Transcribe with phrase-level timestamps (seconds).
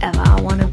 [0.00, 0.65] brief moment of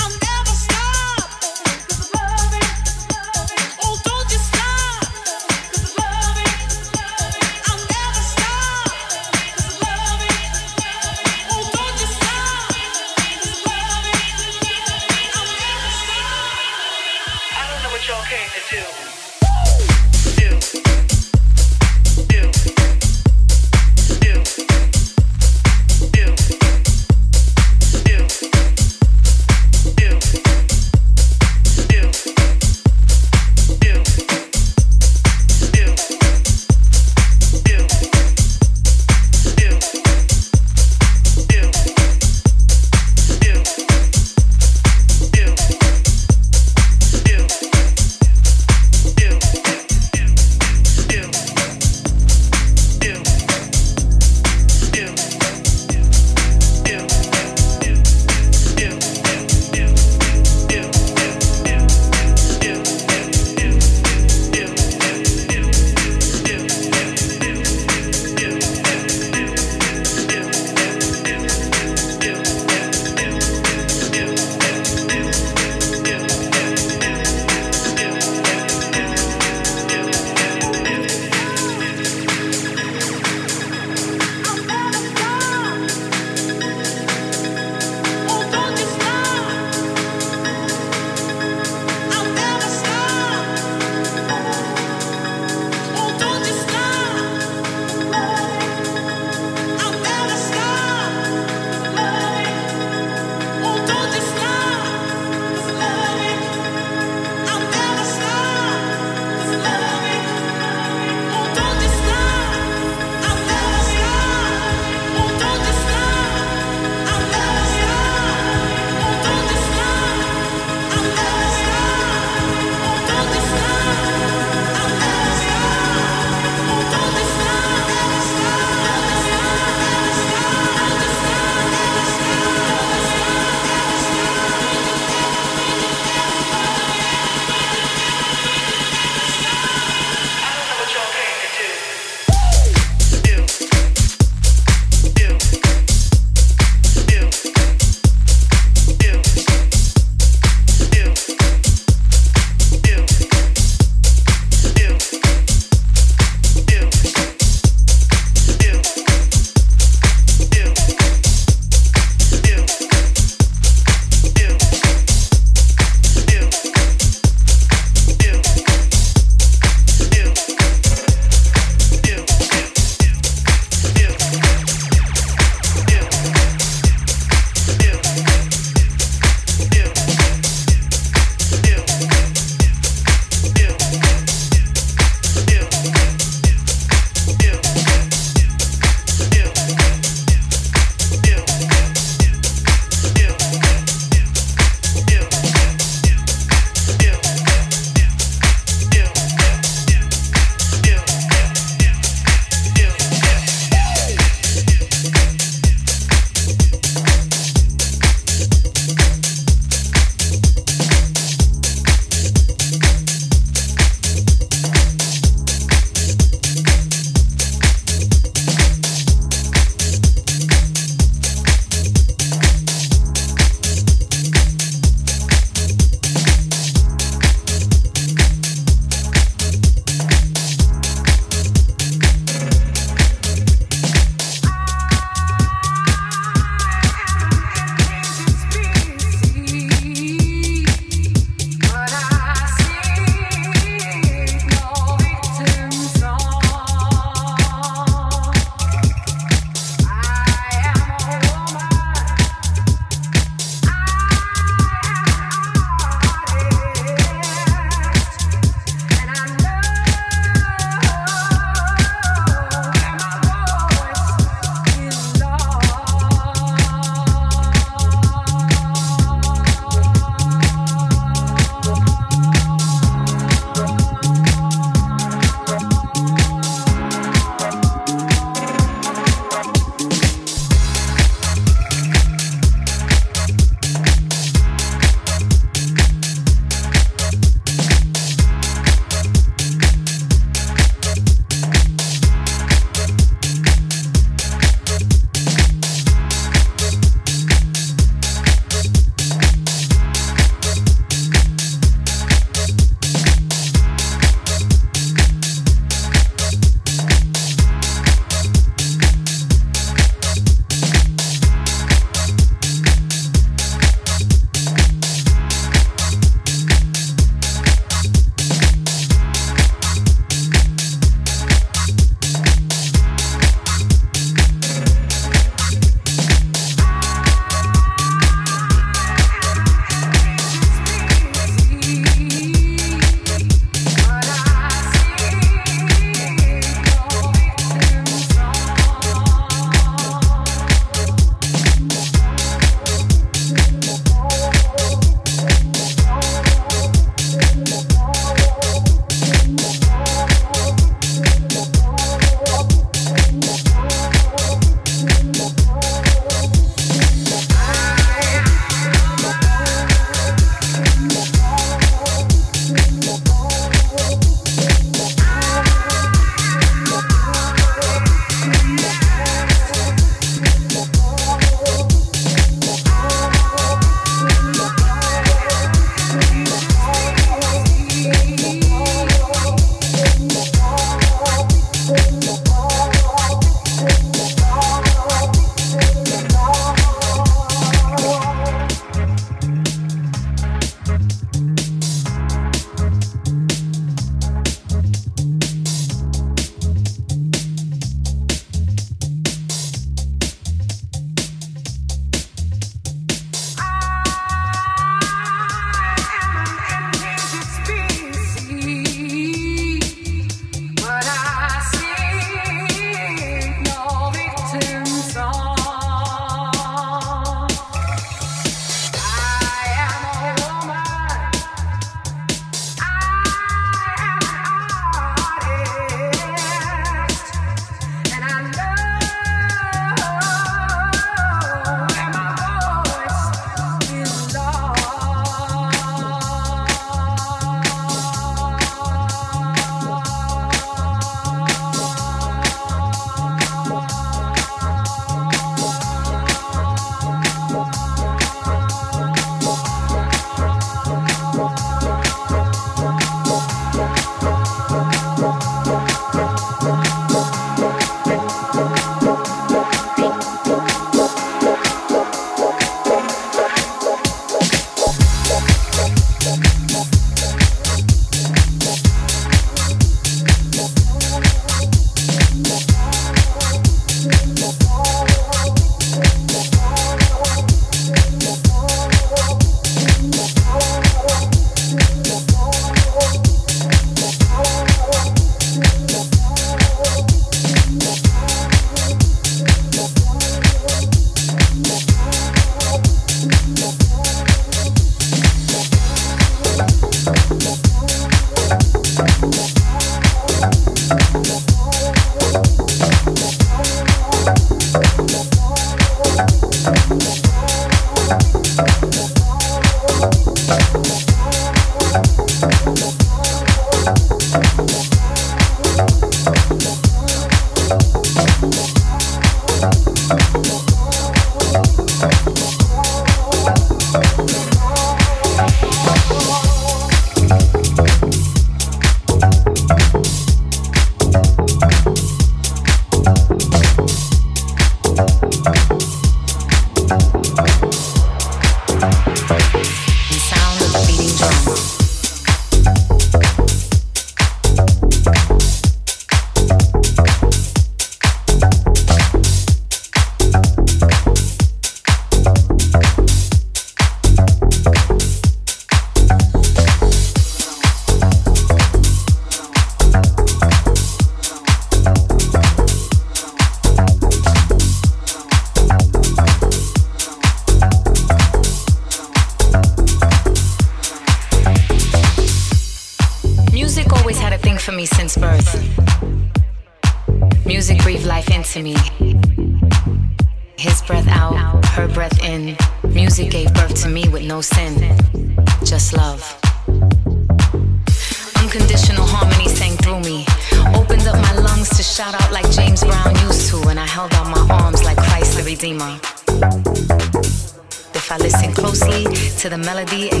[599.53, 600.00] melody